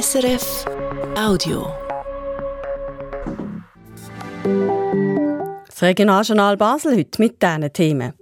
[0.00, 0.64] SRF
[1.16, 1.68] Audio.
[5.68, 8.12] Das Regionaljournal Basel heute mit diesen Themen.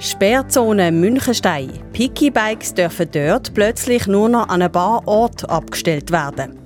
[0.00, 1.70] Sperrzone Münchenstein.
[1.92, 6.58] Picky-Bikes dürfen dort plötzlich nur noch an ein paar Orten abgestellt werden.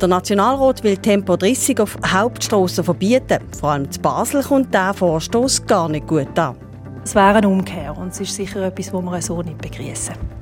[0.00, 3.38] Der Nationalrat will Tempo 30 auf Hauptstrassen verbieten.
[3.60, 6.56] Vor allem in Basel kommt dieser Vorstoß gar nicht gut an.
[7.04, 10.41] Es wäre eine Umkehr und es ist sicher etwas, was wir so nicht begrüßen.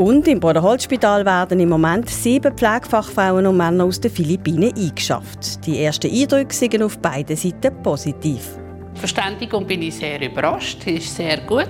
[0.00, 5.66] Und im Bruderholzspital werden im Moment sieben Pflegefachfrauen und Männer aus den Philippinen eingeschafft.
[5.66, 8.56] Die ersten Eindrücke sind auf beiden Seiten positiv.
[8.94, 11.68] Verständigung bin ich sehr überrascht, ist sehr gut.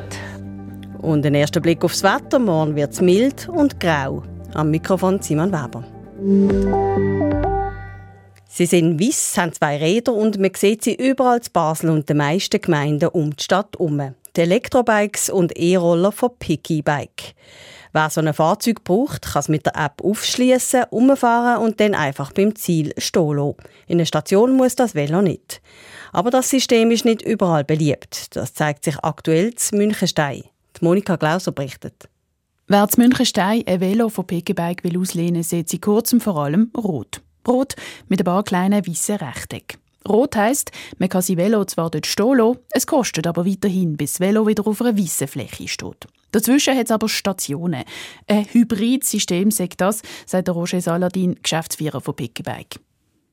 [1.02, 2.38] Und ein erster Blick aufs Wetter.
[2.38, 4.22] Morgen wird es mild und grau.
[4.54, 5.82] Am Mikrofon Simon Weber.
[8.48, 12.18] Sie sind weiss, haben zwei Räder und man sieht sie überall in Basel und den
[12.18, 14.14] meisten Gemeinden um die Stadt herum.
[14.36, 17.34] Die Elektrobikes und E-Roller von Picky Bike.
[17.92, 22.32] Wer so ein Fahrzeug braucht, kann es mit der App aufschließen, umfahren und dann einfach
[22.32, 23.56] beim Ziel stehen lassen.
[23.86, 25.60] In einer Station muss das Velo nicht.
[26.12, 28.36] Aber das System ist nicht überall beliebt.
[28.36, 30.44] Das zeigt sich aktuell zu Münchenstein.
[30.80, 32.08] Monika Glauser berichtet.
[32.68, 37.20] Wer zu Münchenstein ein Velo von Piggyback will auslehnen, sieht sie kurzem vor allem rot.
[37.46, 37.74] Rot
[38.08, 39.80] mit ein paar kleinen weißen Rechtecken.
[40.08, 44.14] Rot heisst, man kann sein Velo zwar dort stehen lassen, es kostet aber weiterhin, bis
[44.14, 46.06] das Velo wieder auf einer weißen Fläche steht.
[46.32, 47.84] Dazwischen hat es aber Stationen.
[48.28, 52.80] Ein Hybridsystem sagt das, sagt der Roger Saladin, Geschäftsführer von Pickebike.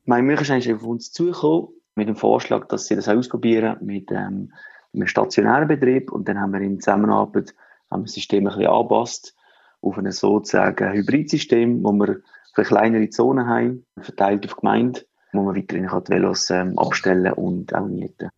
[0.04, 4.52] Mein Münchenstein ist auf uns zugekommen mit dem Vorschlag, dass sie das ausprobieren mit ähm,
[4.94, 7.54] einem stationären Betrieb und dann haben wir in Zusammenarbeit
[7.90, 9.34] haben wir das System ein bisschen angepasst
[9.80, 12.20] auf ein sozusagen Hybridsystem, wo wir
[12.54, 17.86] kleinere Zonen haben, verteilt auf Gemeinde, wo man weiterhin die Velos ähm, abstellen und auch
[17.86, 18.30] mieten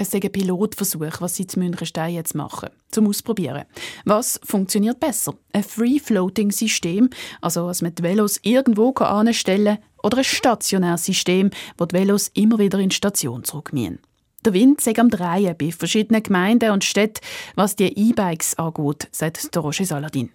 [0.00, 3.64] es ist ein Pilotversuch, was sie zu Münchenstein jetzt machen, zum Ausprobieren.
[4.06, 5.34] Was funktioniert besser?
[5.52, 7.10] Ein Free-Floating-System,
[7.42, 12.28] also dass man die Velos irgendwo anstellen kann, oder ein stationäres System, wo die Velos
[12.32, 13.98] immer wieder in die Station zurückgehen.
[14.42, 17.20] Der Wind sei am Drehen bei verschiedenen Gemeinden und Städten,
[17.54, 20.30] was die E-Bikes angeht, sagt der Roger Saladin.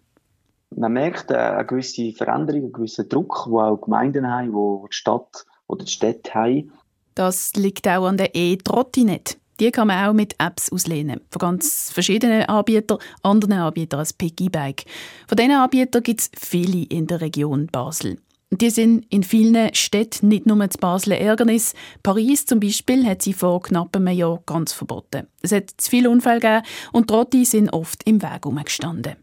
[0.75, 4.95] Man merkt äh, eine gewisse Veränderung, einen gewissen Druck, wo auch Gemeinden haben, wo die
[4.95, 6.71] Stadt oder die Städte haben.
[7.15, 9.37] Das liegt auch an der E-Trottinette.
[9.59, 11.21] Die kann man auch mit Apps auslehnen.
[11.31, 14.85] Von ganz verschiedenen Anbietern, anderen Anbietern als Piggybike.
[15.27, 18.17] Von diesen Anbietern gibt es viele in der Region Basel.
[18.51, 21.73] Die sind in vielen Städten nicht nur das Basler Ärgernis.
[22.03, 25.27] Paris zum Beispiel hat sie vor knapp einem Jahr ganz verboten.
[25.41, 29.15] Es hat zu viele Unfälle gegeben und Trotti sind oft im Weg herumgestanden.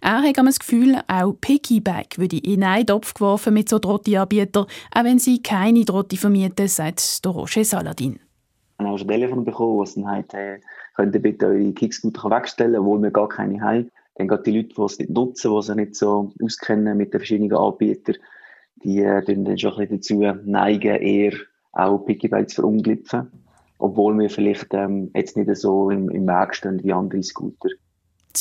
[0.00, 5.04] Er hat das Gefühl, auch Piggyback würde in einen Topf geworfen mit so Trotti-Anbietern, auch
[5.04, 8.20] wenn sie keine Trotti vermieten, sagt Roger Saladin.
[8.78, 10.60] Ich habe auch schon Telefon bekommen, was dann heißt, hey,
[10.94, 13.90] könnt ihr bitte eure Kickscooter wegstellen, obwohl wir gar keine haben.
[14.14, 17.20] Dann geht die Leute, die es nicht nutzen, die sich nicht so auskennen mit den
[17.20, 18.16] verschiedenen Anbietern,
[18.84, 21.32] die äh, dann schon ein bisschen dazu neigen, eher
[21.72, 23.32] auch Piggybike zu verunglüpfen.
[23.78, 27.70] Obwohl wir vielleicht ähm, jetzt nicht so im, im Weg stehen wie andere Scooter.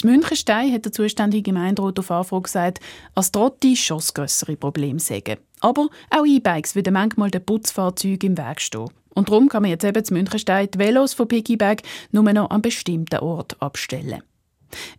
[0.04, 2.80] In Münchenstein hat der zuständige Gemeinderat auf Anfrage gesagt,
[3.16, 5.38] als Trotti schon grössere Problem sägen.
[5.62, 8.90] Aber auch E-Bikes würden manchmal den Putzfahrzeugen im Weg stehen.
[9.18, 12.62] Und darum kann man jetzt eben zu Münchenstein die Velos von Piggyback nur noch an
[12.62, 14.22] bestimmten Ort abstellen.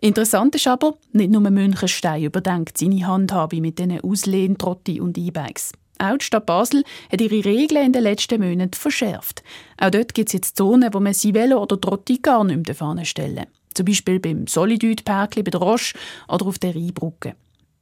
[0.00, 5.70] Interessant ist aber, nicht nur Münchenstein überdenkt seine Handhabe mit diesen Auslehn, Trotti und E-Bikes.
[6.00, 9.44] Auch die Stadt Basel hat ihre Regeln in den letzten Monaten verschärft.
[9.80, 12.74] Auch dort gibt es jetzt Zonen, wo man sein Velo oder Trotti gar nicht mehr
[12.74, 15.96] fahren stellen Zum Beispiel beim Solidüt-Parkli bei der Roche
[16.26, 17.36] oder auf der Rheinbrücke.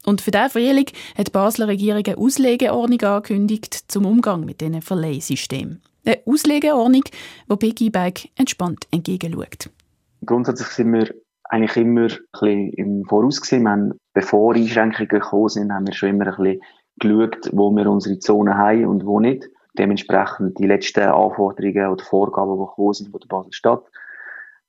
[0.05, 4.83] Und für diesen Frühling hat die Basler Regierung eine Auslegeordnung angekündigt zum Umgang mit diesen
[4.83, 5.81] Verleihsystemen.
[6.07, 7.03] Eine Auslegeordnung,
[7.51, 9.71] die Piggyback entspannt entgegenschaut.
[10.25, 11.13] Grundsätzlich sind wir
[11.45, 13.65] eigentlich immer ein bisschen im Voraus gewesen.
[13.65, 16.61] Wir haben, bevor Einschränkungen gekommen sind, haben wir schon immer ein bisschen
[17.01, 19.49] geschaut, wo wir unsere Zonen haben und wo nicht.
[19.77, 23.85] Dementsprechend die letzten Anforderungen oder Vorgaben, die gekommen sind von der Basel-Stadt,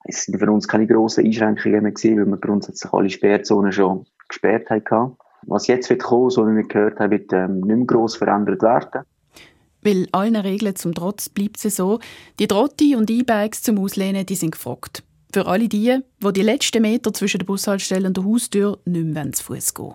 [0.05, 4.05] es sind für uns keine grossen Einschränkungen mehr gewesen, weil wir grundsätzlich alle Sperrzonen schon
[4.27, 5.17] gesperrt haben.
[5.43, 8.61] Was jetzt wird kommen, so wie wir gehört haben, wird ähm, nicht mehr gross verändert
[8.63, 9.03] werden.
[9.81, 11.99] Weil allen Regeln zum Trotz bleibt es so,
[12.39, 15.03] die Trotti und E-Bikes zum Auslehnen die sind gefragt.
[15.31, 19.31] Für alle die, die die letzten Meter zwischen der Bushaltestelle und der Haustür nicht mehr
[19.31, 19.93] zu Fuß gehen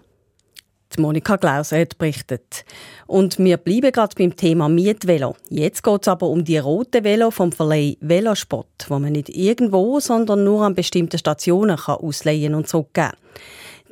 [0.98, 2.64] Monika Glauser hat berichtet.
[3.06, 5.36] Und wir bleiben gerade beim Thema Mietvelo.
[5.48, 10.00] Jetzt geht es aber um die roten Velo vom Verleih Velospot, wo man nicht irgendwo,
[10.00, 13.12] sondern nur an bestimmten Stationen kann ausleihen und zurückgeben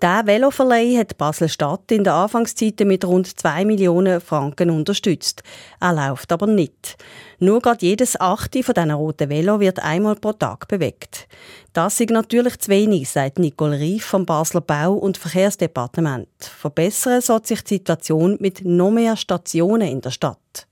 [0.02, 5.42] Der Veloverleih hat Basel-Stadt in der Anfangszeit mit rund 2 Millionen Franken unterstützt.
[5.78, 6.96] Er läuft aber nicht.
[7.38, 11.28] Nur gerade jedes achte von diesen roten Velo wird einmal pro Tag bewegt.
[11.74, 16.28] Das ist natürlich zu wenig, sagt Nicole Rief vom Basler Bau- und Verkehrsdepartement.
[16.40, 20.66] Verbessern soll sich die Situation mit noch mehr Stationen in der Stadt.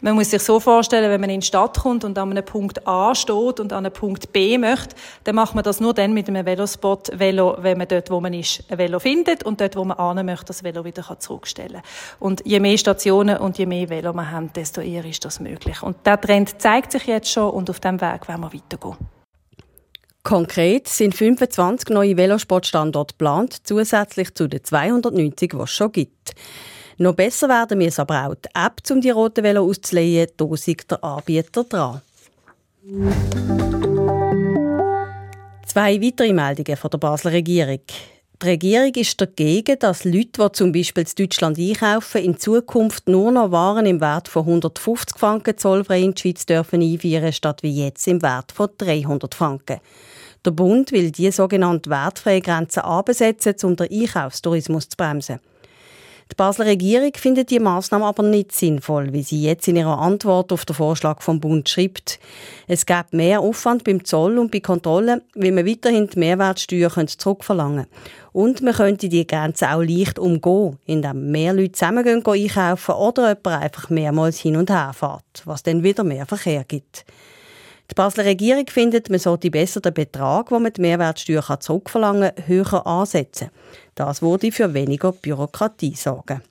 [0.00, 2.86] Man muss sich so vorstellen, wenn man in die Stadt kommt und an einem Punkt
[2.86, 6.28] A steht und an einem Punkt B möchte, dann macht man das nur dann mit
[6.28, 9.84] einem Velospot Velo, wenn man dort, wo man ist, ein Velo findet und dort, wo
[9.84, 11.82] man an möchte, das Velo wieder zurückstellen kann.
[12.20, 15.82] Und je mehr Stationen und je mehr Velo man haben, desto eher ist das möglich.
[15.82, 18.96] Und der Trend zeigt sich jetzt schon und auf diesem Weg werden wir weitergehen.
[20.22, 26.34] Konkret sind 25 neue Velosportstandorte geplant, zusätzlich zu den 290, die es schon gibt.
[27.00, 30.26] Noch besser werden wir es aber auch die App, um die roten Velo auszuleihen.
[30.36, 32.00] Da ist der Anbieter dran.
[35.64, 37.80] Zwei weitere Meldungen von der Basler Regierung.
[38.42, 43.30] Die Regierung ist dagegen, dass Leute, die zum Beispiel in Deutschland einkaufen, in Zukunft nur
[43.30, 47.84] noch Waren im Wert von 150 Franken zollfrei in die Schweiz dürfen einführen, statt wie
[47.84, 49.80] jetzt im Wert von 300 Franken.
[50.44, 55.40] Der Bund will diese sogenannte wertfreie Grenze absetzen, um den Einkaufstourismus zu bremsen.
[56.30, 60.52] Die Basler Regierung findet die Maßnahme aber nicht sinnvoll, wie sie jetzt in ihrer Antwort
[60.52, 62.20] auf den Vorschlag vom Bund schreibt.
[62.66, 67.86] Es gäbe mehr Aufwand beim Zoll und bei Kontrollen, weil man weiterhin die Mehrwertsteuer zurückverlangen
[67.86, 67.98] könnte.
[68.32, 73.62] Und man könnte die Grenze auch leicht umgehen, indem mehr Leute zusammen einkaufen oder jemand
[73.62, 77.06] einfach mehrmals hin und her fährt, was dann wieder mehr Verkehr gibt.
[77.90, 82.46] Die Basler Regierung findet, man sollte besser den Betrag, den man die Mehrwertsteuer zurückverlangen kann,
[82.46, 83.48] höher ansetzen.
[83.94, 86.42] Das würde für weniger Bürokratie sorgen.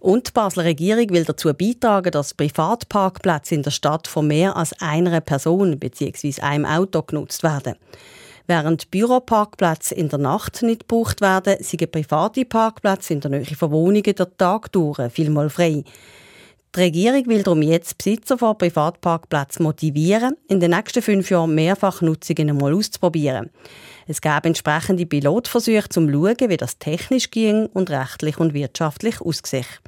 [0.00, 4.78] Und die Basler Regierung will dazu beitragen, dass Privatparkplätze in der Stadt von mehr als
[4.82, 6.42] einer Person bzw.
[6.42, 7.76] einem Auto genutzt werden.
[8.46, 13.70] Während Büroparkplätze in der Nacht nicht gebraucht werden, sind private Parkplätze in der Nähe von
[13.70, 15.84] Wohnungen der Tag durch vielmal frei.
[16.74, 22.50] Die Regierung will darum jetzt Besitzer von Privatparkplätzen motivieren, in den nächsten fünf Jahren Mehrfachnutzungen
[22.50, 23.50] einmal auszuprobieren.
[24.08, 29.20] Es gab entsprechende Pilotversuche, um zu schauen, wie das technisch ging und rechtlich und wirtschaftlich
[29.20, 29.80] aussieht.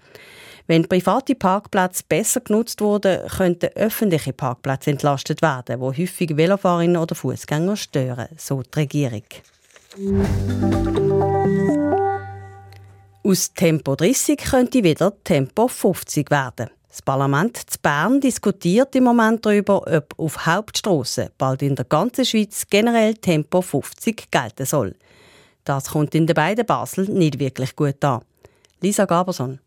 [0.68, 7.16] Wenn private Parkplätze besser genutzt wurden, könnten öffentliche Parkplätze entlastet werden, wo häufig Velofahrerinnen oder
[7.16, 9.24] Fußgänger stören, so die Regierung.
[13.24, 16.70] Aus Tempo 30 könnte wieder Tempo 50 werden.
[16.96, 22.24] Das Parlament zu Bern diskutiert im Moment darüber, ob auf Hauptstrassen bald in der ganzen
[22.24, 24.94] Schweiz generell Tempo 50 gelten soll.
[25.64, 28.22] Das kommt in den beiden Basel nicht wirklich gut an.
[28.80, 29.58] Lisa Gaberson.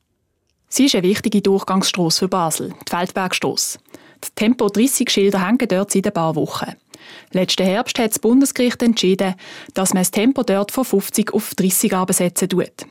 [0.70, 3.78] Sie ist eine wichtige Durchgangsstrasse für Basel, die Feldbergstrasse.
[4.26, 6.74] Die Tempo 30 Schilder hängen dort seit ein paar Wochen.
[7.32, 9.36] Letzten Herbst hat das Bundesgericht entschieden,
[9.76, 12.88] dass man das Tempo dort von 50 auf 30 absetzen tut.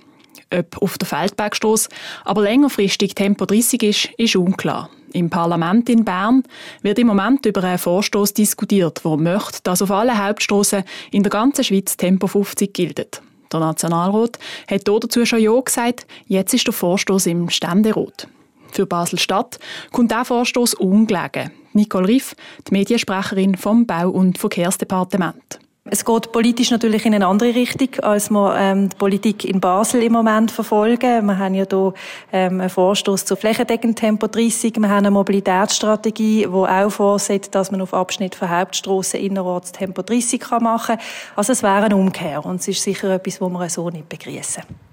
[0.52, 1.88] Ob auf der Feldbergstrasse
[2.24, 4.90] aber längerfristig Tempo 30 ist, ist unklar.
[5.12, 6.42] Im Parlament in Bern
[6.82, 11.30] wird im Moment über einen Vorstoß diskutiert, der möchte, dass auf allen Hauptstrassen in der
[11.30, 13.22] ganzen Schweiz Tempo 50 gilt.
[13.52, 14.38] Der Nationalrat
[14.70, 18.28] hat dazu schon Ja gesagt, jetzt ist der Vorstoß im Ständerat.
[18.70, 19.58] Für Basel-Stadt
[19.92, 21.50] kommt der Vorstoß ungelegen.
[21.72, 22.34] Nicole Riff,
[22.66, 25.58] die Mediensprecherin vom Bau- und Verkehrsdepartement.
[25.90, 30.02] Es geht politisch natürlich in eine andere Richtung, als wir ähm, die Politik in Basel
[30.02, 31.26] im Moment verfolgen.
[31.26, 31.94] Wir haben ja hier
[32.31, 34.76] ähm, einen Vorstoß zu flächendeckend Tempo 30.
[34.76, 40.02] Wir haben eine Mobilitätsstrategie, die auch vorsieht, dass man auf Abschnitt von Hauptstrassen innerorts Tempo
[40.02, 41.06] 30 machen kann.
[41.37, 44.88] Also es wäre eine Umkehr und es ist sicher etwas, was wir so nicht begrüßen.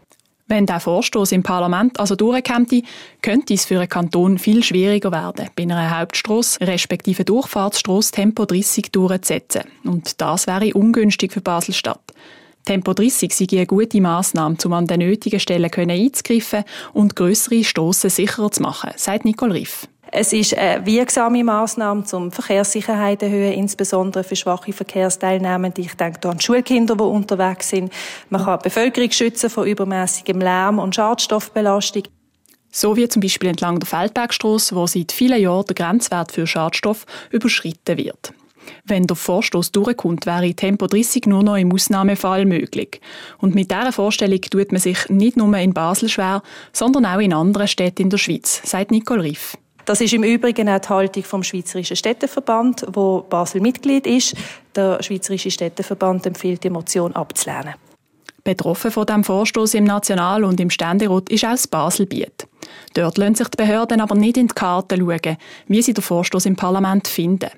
[0.48, 2.84] Wenn der Vorstoß im Parlament also durchkäme,
[3.24, 8.92] könnte es für einen Kanton viel schwieriger werden, bei einer Hauptstrasse respektive Durchfahrtsstrasse Tempo 30
[8.92, 9.64] durchzusetzen.
[9.84, 12.14] Und das wäre ungünstig für Basel-Stadt.
[12.65, 18.10] Tempo 30 sei eine gute Massnahme, um an den nötigen Stellen einzugreifen und größere Stossen
[18.10, 19.88] sicherer zu machen, sagt Nicole Riff.
[20.12, 25.81] Es ist eine wirksame Maßnahme, um Verkehrssicherheit erhöhen, insbesondere für schwache Verkehrsteilnehmende.
[25.81, 27.91] Ich denke an die Schulkinder, die unterwegs sind.
[28.29, 32.03] Man kann die Bevölkerung schützen vor übermäßigem Lärm und Schadstoffbelastung.
[32.72, 37.05] So wie zum Beispiel entlang der Feldbergstrasse, wo seit vielen Jahren der Grenzwert für Schadstoff
[37.31, 38.34] überschritten wird.
[38.86, 43.01] Wenn der Vorstoß durchkommt, wäre Tempo 30 nur noch im Ausnahmefall möglich.
[43.39, 46.41] Und mit dieser Vorstellung tut man sich nicht nur in Basel schwer,
[46.72, 49.57] sondern auch in anderen Städten in der Schweiz, sagt Nicole Riff.
[49.86, 54.36] Das ist im Übrigen auch die Haltung vom Schweizerischen Städteverband, wo Basel Mitglied ist.
[54.75, 57.75] Der Schweizerische Städteverband empfiehlt, die Motion abzulehnen.
[58.43, 62.48] Betroffen von dem Vorstoß im National- und im Ständerat ist auch das Baselbiet.
[62.93, 66.45] Dort lassen sich die Behörden aber nicht in die Karten schauen, wie sie den Vorstoß
[66.45, 67.50] im Parlament finden.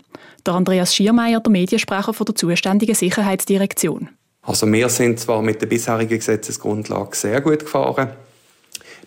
[0.48, 4.10] Der Andreas Schiermeier, der Mediensprecher von der zuständigen Sicherheitsdirektion.
[4.42, 8.12] Also wir sind zwar mit der bisherigen Gesetzesgrundlage sehr gut gefahren,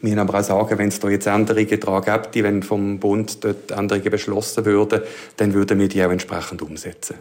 [0.02, 3.44] wir müssen aber auch sagen, wenn es da jetzt Änderungen daran gäbe, wenn vom Bund
[3.44, 5.02] dort Änderungen beschlossen würden,
[5.36, 7.16] dann würden wir die auch entsprechend umsetzen.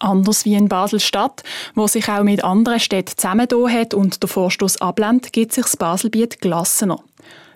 [0.00, 1.42] Anders wie in Basel-Stadt,
[1.74, 5.76] wo sich auch mit anderen Städten zusammengetan hat und der Vorstoß ablehnt, gibt sich das
[5.76, 7.00] Baselbiet gelassener.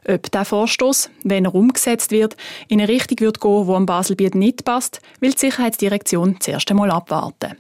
[0.07, 2.37] Ob der Vorstoß, wenn er umgesetzt wird,
[2.69, 6.91] in eine Richtung wird gehen, wo am Baselbiet nicht passt, will die Sicherheitsdirektion zuerst einmal
[6.91, 7.57] abwarten.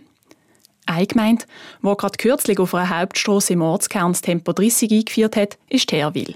[0.86, 1.44] Eine Gemeinde,
[1.82, 6.34] die gerade kürzlich auf einer Hauptstrasse im Ortskern das Tempo 30 eingeführt hat, ist Herwil.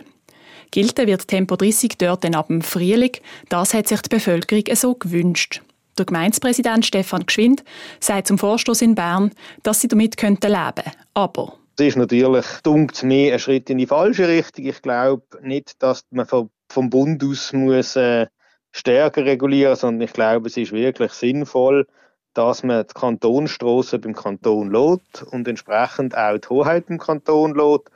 [0.71, 3.13] Gilten wird Tempo 30 dort dann ab dem Frühling.
[3.49, 5.63] Das hat sich die Bevölkerung so gewünscht.
[5.99, 7.65] Der Gemeindepräsident Stefan Geschwind
[8.01, 9.33] sagt zum Vorstoß in Bern,
[9.63, 10.93] dass sie damit leben könnten.
[11.15, 14.64] Aber es ist natürlich, dunkt mir, ein Schritt in die falsche Richtung.
[14.64, 16.50] Ich glaube nicht, dass man vom,
[16.90, 18.26] Bund aus muss, äh,
[18.73, 21.87] stärker regulieren muss, sondern ich glaube, es ist wirklich sinnvoll,
[22.35, 27.90] dass man die Kantonstrassen beim Kanton lädt und entsprechend auch die Hoheit im Kanton lädt.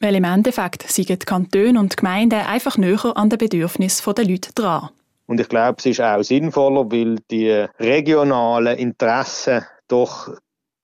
[0.00, 4.26] Weil im Endeffekt sind die Kantone und die Gemeinden einfach näher an den Bedürfnissen der
[4.26, 4.90] Leute dran.
[5.26, 10.28] Und ich glaube, es ist auch sinnvoller, weil die regionalen Interessen doch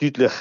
[0.00, 0.32] deutlich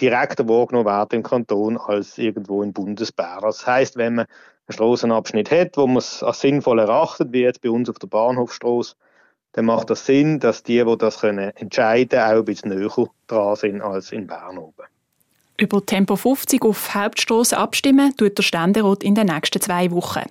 [0.00, 3.38] direkter wahrgenommen werden im Kanton als irgendwo in Bundesbär.
[3.42, 7.60] Das heißt, wenn man einen Straßenabschnitt hat, wo man es als sinnvoll erachtet, wie jetzt
[7.60, 8.94] bei uns auf der Bahnhofstraße,
[9.52, 13.06] dann macht das Sinn, dass die, die das können entscheiden können, auch ein bisschen näher
[13.26, 14.84] dran sind als in Bern oben.
[15.60, 20.24] Über Tempo 50 auf Hauptstrasse abstimmen tut der Ständerat in den nächsten zwei Wochen.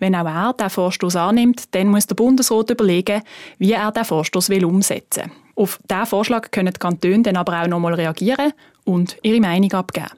[0.00, 3.22] Wenn auch er den Vorstoß annimmt, dann muss der Bundesrat überlegen,
[3.58, 5.43] wie er den Vorstoß umsetzen will.
[5.56, 8.52] Auf diesen Vorschlag können die Kantone dann aber auch nochmal reagieren
[8.84, 10.10] und ihre Meinung abgeben.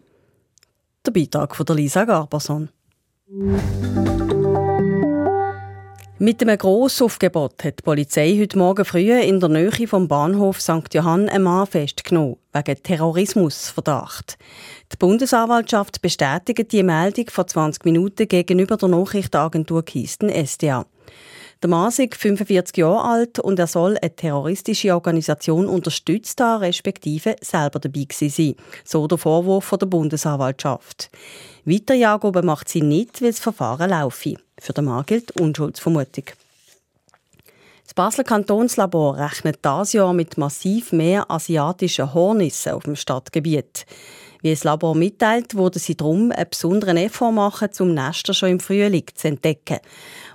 [1.05, 2.71] Der Beitrag von Lisa Garberson.
[6.19, 10.95] Mit einem Grossaufgebot hat die Polizei heute Morgen früh in der Nähe vom Bahnhof St.
[10.95, 14.39] Johann einen Mann festgenommen, wegen Terrorismusverdacht.
[14.93, 20.87] Die Bundesanwaltschaft bestätigt die Meldung vor 20 Minuten gegenüber der Nachrichtenagentur Kisten SDA.
[21.63, 27.79] Der ist 45 Jahre alt und er soll eine terroristische Organisation unterstützt haben, respektive selber
[27.79, 28.55] dabei gewesen sein.
[28.85, 31.11] So der Vorwurf von der Bundesanwaltschaft.
[31.65, 34.35] Weiterjagen macht sie nicht, weil das Verfahren laufe.
[34.59, 36.25] Für den Mann gilt Unschuldsvermutung.
[37.85, 43.87] Das Basler Kantonslabor rechnet dieses Jahr mit massiv mehr asiatischen Hornissen auf dem Stadtgebiet.
[44.43, 48.61] Wie das Labor mitteilt, wurde sie darum einen besonderen Effort machen, um Nester schon im
[48.61, 49.79] Frühling zu entdecken.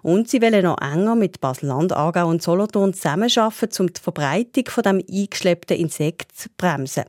[0.01, 4.83] Und sie wollen noch enger mit Basel-Land, Aargau und Solothurn zusammenarbeiten, um die Verbreitung von
[4.83, 7.03] dem eingeschleppten Insekt zu bremsen.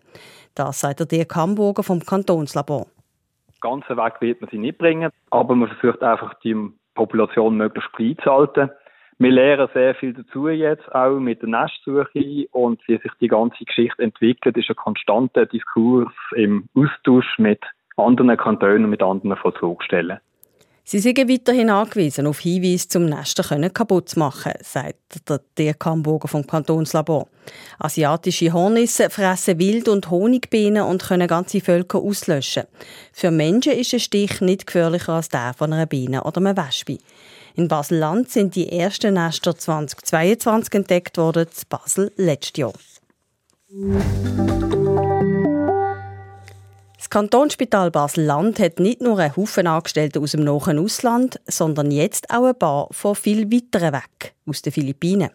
[0.54, 2.86] Das sagt der Dirk Hamburger vom Kantonslabor.
[3.60, 6.56] Ganz weg wird man sie nicht bringen, aber man versucht einfach, die
[6.94, 8.70] Population möglichst klein zu halten.
[9.22, 13.64] Wir lernen sehr viel dazu jetzt, auch mit der Nestsuche und wie sich die ganze
[13.64, 17.60] Geschichte entwickelt, ist ein konstanter Diskurs im Austausch mit
[17.96, 20.18] anderen Kantonen und mit anderen Vollzugstellen.
[20.84, 25.86] Sie sind weiterhin angewiesen auf Hinweise zum Nester können kaputt zu machen, sagt der Dirk
[25.86, 27.28] Hamburger vom Kantonslabor.
[27.78, 32.64] Asiatische Hornisse fressen Wild- und Honigbienen und können ganze Völker auslöschen.
[33.12, 36.98] Für Menschen ist ein Stich nicht gefährlicher als der von einer Biene oder einem Wespe.
[37.54, 42.72] In Basel-Land sind die ersten Nester 2022 entdeckt worden, in Basel letztes Jahr.
[46.96, 52.30] Das Kantonsspital Basel-Land hat nicht nur einen Haufen Angestellte aus dem nahen Ausland, sondern jetzt
[52.30, 55.30] auch ein paar von viel weiteren weg, aus den Philippinen.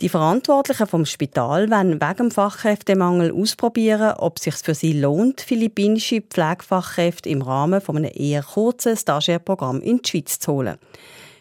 [0.00, 5.40] Die Verantwortlichen vom Spital wollen wegen dem Fachkräftemangel ausprobieren, ob es sich für sie lohnt,
[5.40, 10.78] philippinische Pflegefachkräfte im Rahmen von einem eher kurzen Stagiairprogramm in die Schweiz zu holen.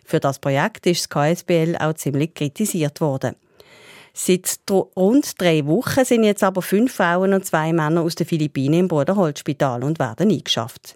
[0.04, 3.36] Für das Projekt ist das KSBL auch ziemlich kritisiert worden.
[4.14, 8.82] Seit rund drei Wochen sind jetzt aber fünf Frauen und zwei Männer aus den Philippinen
[8.82, 10.96] im Bruderholzspital und werden eingeschafft.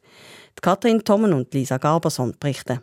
[0.57, 2.81] Die Katrin Tommen und Lisa Garberson berichten.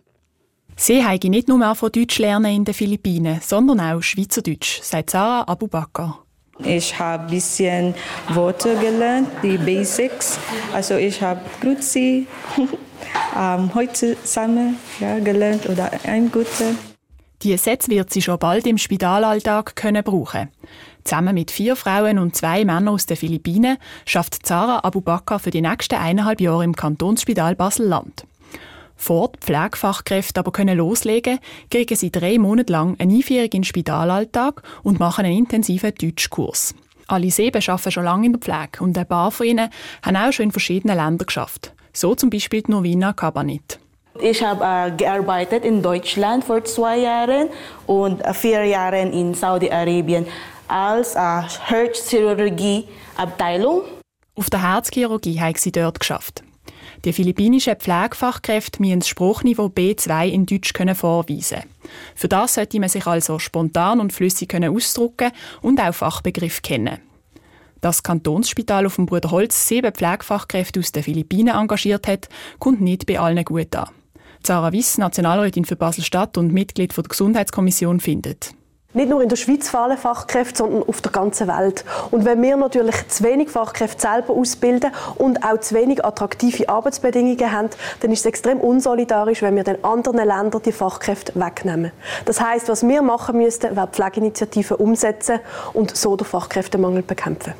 [0.77, 5.43] Sie haben nicht nur von Deutsch lernen in den Philippinen, sondern auch Schweizerdeutsch, sagt Sarah
[5.43, 6.24] Abubakar.
[6.59, 7.95] Ich habe ein bisschen
[8.31, 10.39] Worte gelernt, die Basics.
[10.73, 12.27] Also ich habe Grüezi
[13.39, 16.75] ähm, heute zusammen ja, gelernt oder ein guter.
[17.43, 20.49] Die Sätze wird sie schon bald im Spitalalltag können brauchen.
[21.03, 25.61] Zusammen mit vier Frauen und zwei Männern aus den Philippinen schafft Zara Abubakar für die
[25.61, 28.25] nächsten eineinhalb Jahre im Kantonsspital Basel-Land.
[28.97, 31.39] Vor die Pflegefachkräfte aber können loslegen,
[31.71, 36.75] kriegen sie drei Monate lang eine Einführung in den Spitalalltag und machen einen intensiven Deutschkurs.
[37.07, 39.69] Alle sieben arbeiten schon lange in der Pflege und ein paar von ihnen
[40.03, 41.75] haben auch schon in verschiedenen Ländern geschafft.
[41.93, 43.79] So zum Beispiel die Novina Kabanit.
[44.21, 47.49] Ich habe äh, gearbeitet in Deutschland vor zwei Jahren
[47.87, 50.25] und äh, vier Jahren in Saudi-Arabien
[50.69, 53.83] als äh, Herzchirurgie-Abteilung.
[54.37, 56.45] Auf der Herzchirurgie haben sie dort geschafft.
[57.05, 61.65] Die philippinischen Pflegefachkräfte müssen das Spruchniveau B2 in Deutsch vorweisen.
[62.15, 65.31] Für das sollte man sich also spontan und flüssig ausdrücken
[65.61, 66.99] und auch Fachbegriff kennen.
[67.83, 73.21] Das Kantonsspital auf dem Bruderholz sieben Pflegefachkräfte aus den Philippinen engagiert hat, kommt nicht bei
[73.21, 73.91] allen gut an.
[74.43, 78.55] Sarah Wiss, Nationalrätin für Basel-Stadt und Mitglied der Gesundheitskommission, findet.
[78.95, 81.85] Nicht nur in der Schweiz fehlen Fachkräfte, sondern auf der ganzen Welt.
[82.13, 87.51] Und wenn wir natürlich zu wenig Fachkräfte selber ausbilden und auch zu wenig attraktive Arbeitsbedingungen
[87.51, 87.71] haben,
[88.01, 91.91] dann ist es extrem unsolidarisch, wenn wir den anderen Ländern die Fachkräfte wegnehmen.
[92.25, 95.41] Das heißt, was wir machen müssten, wäre Pflegeinitiativen umsetzen
[95.73, 97.55] und so den Fachkräftemangel bekämpfen.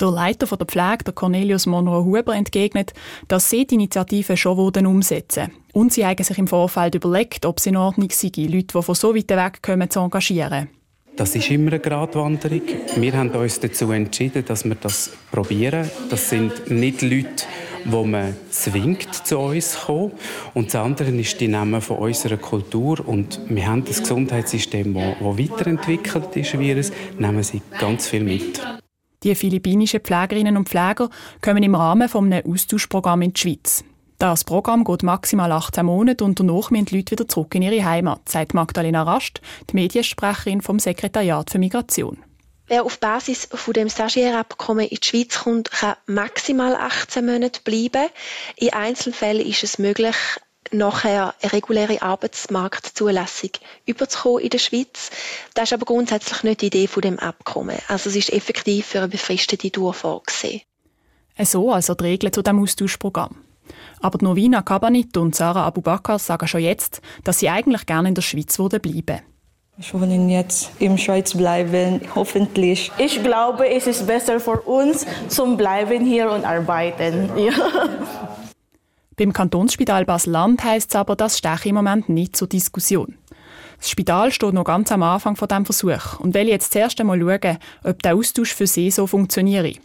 [0.00, 2.94] Der Leiter der Pflege, der Cornelius Monroe-Huber, entgegnet,
[3.28, 5.65] dass sie die Initiative schon umsetzen wollen.
[5.76, 8.94] Und sie haben sich im Vorfeld überlegt, ob es in Ordnung sei, Leute, die von
[8.94, 10.68] so weit weg kommen, zu engagieren.
[11.16, 12.62] Das ist immer eine Gratwanderung.
[12.96, 15.90] Wir haben uns dazu entschieden, dass wir das probieren.
[16.08, 17.44] Das sind nicht Leute,
[17.84, 20.12] wo man zwingt, zu uns zu kommen.
[20.54, 23.06] Und das andere ist die Namen von unserer Kultur.
[23.06, 28.62] Und wir haben das Gesundheitssystem, das weiterentwickelt ist, wie es, nehmen sie ganz viel mit.
[29.22, 31.10] Die philippinischen Pflegerinnen und Pfleger
[31.42, 33.84] kommen im Rahmen eines Austauschprogramms in die Schweiz.
[34.18, 37.84] Das Programm geht maximal 18 Monate und danach müssen die Leute wieder zurück in ihre
[37.84, 42.22] Heimat, sagt Magdalena Rast, die Mediensprecherin vom Sekretariat für Migration.
[42.66, 48.08] Wer auf Basis von dem Stagiairabkommen in die Schweiz kommt, kann maximal 18 Monate bleiben.
[48.56, 50.16] In Einzelfällen ist es möglich,
[50.72, 53.50] nachher eine reguläre Arbeitsmarktzulassung
[53.84, 55.10] überzukommen in der Schweiz.
[55.54, 57.78] Das ist aber grundsätzlich nicht die Idee von dem Abkommen.
[57.86, 60.62] Also es ist effektiv für eine befristete Dauer vorgesehen.
[61.38, 63.36] So also die Regeln zu dem Austauschprogramm.
[64.00, 68.22] Aber Novina Kabanit und Sarah Abubakar sagen schon jetzt, dass sie eigentlich gerne in der
[68.22, 69.20] Schweiz bleiben würden.
[69.78, 72.90] Ich wohne jetzt in Schweiz bleiben, hoffentlich.
[72.96, 77.30] Ich glaube, es ist besser für uns zum Bleiben hier und arbeiten.
[77.36, 77.52] Ja.
[79.16, 83.16] Beim Kantonsspital Basel-Land heisst es aber, das steche im Moment nicht zur Diskussion.
[83.78, 87.20] Das Spital steht noch ganz am Anfang von dem Versuch und will jetzt zuerst einmal
[87.20, 89.78] schauen, ob der Austausch für sie so funktioniert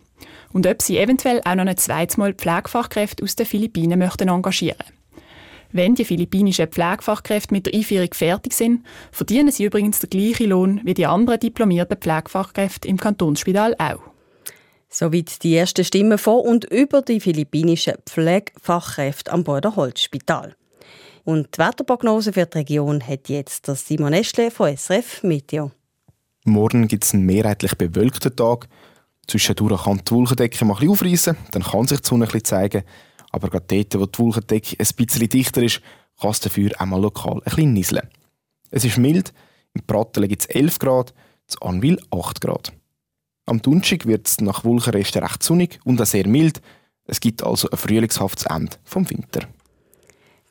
[0.53, 4.85] und ob sie eventuell auch noch ein zweites Mal Pflegefachkräfte aus den Philippinen möchten engagieren.
[5.73, 10.81] Wenn die philippinischen Pflegefachkräfte mit der Einführung fertig sind, verdienen sie übrigens den gleichen Lohn
[10.83, 14.01] wie die anderen diplomierten Pflegefachkräfte im Kantonsspital auch.
[14.89, 20.55] Soweit die ersten Stimmen von und über die philippinischen Pflegefachkräfte am Borderholzspital.
[21.23, 25.71] Und die Wetterprognose für die Region hat jetzt das Simon Eschle von SRF Meteo.
[26.43, 28.67] Morgen gibt es einen mehrheitlich bewölkten Tag.
[29.27, 32.83] Zwischendurch kann die Wolkendecke mal aufreißen, dann kann sich die Sonne ein zeigen.
[33.31, 35.81] Aber gerade dort, wo die Wolkendecke ein bisschen dichter ist,
[36.19, 38.09] kann es dafür auch mal lokal ein bisschen nieseln.
[38.71, 39.33] Es ist mild,
[39.73, 41.13] im Prattelen gibt es 11 Grad,
[41.47, 42.73] zu Anwil 8 Grad.
[43.45, 46.61] Am Donnerstag wird es nach Wolkenresten recht sonnig und auch sehr mild.
[47.05, 49.47] Es gibt also ein frühlingshaftes Ende vom Winter.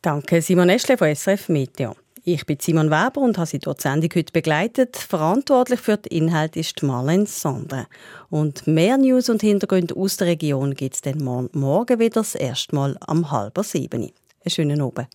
[0.02, 1.96] Danke Simon Eschle von SRF Meteo.
[2.22, 4.96] Ich bin Simon Weber und habe Sie dort Sendung heute begleitet.
[4.96, 7.87] Verantwortlich für den Inhalt ist Marlene Sandre.
[8.28, 12.74] Und mehr News und Hintergründe aus der Region gibt es dann morgen wieder das erste
[12.74, 14.02] Mal am halber sieben.
[14.02, 14.12] Einen
[14.48, 15.09] schönen Abend.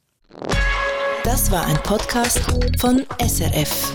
[1.23, 2.39] Das war ein Podcast
[2.79, 3.93] von SRF.